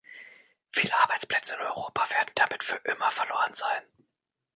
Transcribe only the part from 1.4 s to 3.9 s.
in Europa werden damit für immer verloren sein.